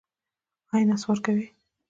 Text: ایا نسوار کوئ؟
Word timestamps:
ایا 0.73 0.85
نسوار 0.89 1.19
کوئ؟ 1.25 1.41